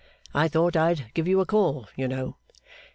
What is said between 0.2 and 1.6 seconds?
I thought I'd give you a